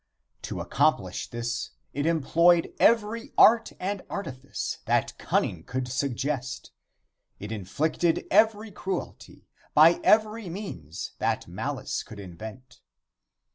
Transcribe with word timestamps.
To 0.41 0.59
accomplish 0.61 1.29
this 1.29 1.69
it 1.93 2.07
employed 2.07 2.73
every 2.79 3.33
art 3.37 3.71
and 3.79 4.01
artifice 4.09 4.79
that 4.85 5.15
cunning 5.19 5.61
could 5.63 5.87
suggest 5.87 6.71
It 7.39 7.51
inflicted 7.51 8.25
every 8.31 8.71
cruelty 8.71 9.47
by 9.75 9.99
every 10.03 10.49
means 10.49 11.11
that 11.19 11.47
malice 11.47 12.01
could 12.01 12.19
invent. 12.19 12.81